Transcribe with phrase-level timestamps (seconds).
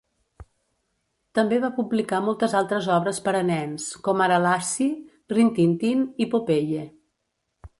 [1.39, 4.89] També va publicar moltes altres obres per a nens, com ara Lassie,
[5.35, 6.89] Rin Tin Tin i Popeye.